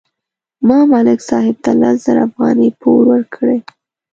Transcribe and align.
ما 0.67 0.77
ملک 0.91 1.19
صاحب 1.29 1.55
ته 1.63 1.71
لس 1.81 1.97
زره 2.05 2.21
افغانۍ 2.29 2.69
پور 2.79 2.99
ورکړې. 3.11 3.57